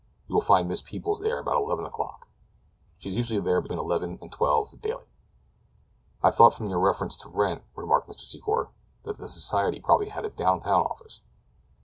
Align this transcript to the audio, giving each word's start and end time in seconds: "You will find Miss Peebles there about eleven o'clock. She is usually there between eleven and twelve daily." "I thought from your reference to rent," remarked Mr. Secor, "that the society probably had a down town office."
"You 0.27 0.33
will 0.33 0.41
find 0.41 0.67
Miss 0.67 0.81
Peebles 0.81 1.19
there 1.19 1.37
about 1.37 1.57
eleven 1.61 1.85
o'clock. 1.85 2.27
She 2.97 3.09
is 3.09 3.15
usually 3.15 3.39
there 3.39 3.61
between 3.61 3.77
eleven 3.77 4.17
and 4.19 4.31
twelve 4.31 4.81
daily." 4.81 5.05
"I 6.23 6.31
thought 6.31 6.55
from 6.55 6.69
your 6.69 6.79
reference 6.79 7.19
to 7.19 7.29
rent," 7.29 7.61
remarked 7.75 8.09
Mr. 8.09 8.21
Secor, 8.27 8.69
"that 9.03 9.19
the 9.19 9.29
society 9.29 9.79
probably 9.79 10.09
had 10.09 10.25
a 10.25 10.31
down 10.31 10.59
town 10.61 10.81
office." 10.87 11.21